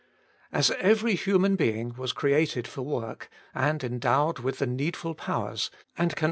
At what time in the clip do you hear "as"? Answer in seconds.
0.51-0.71